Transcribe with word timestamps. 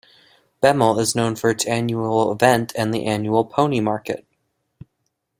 Bemmel 0.63 0.99
is 0.99 1.13
known 1.15 1.35
for 1.35 1.51
its 1.51 1.63
annual 1.67 2.31
event 2.31 2.73
and 2.75 2.91
the 2.91 3.05
annual 3.05 3.45
pony 3.45 3.79
market. 3.79 4.25